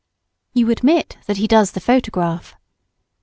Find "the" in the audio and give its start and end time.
1.73-1.79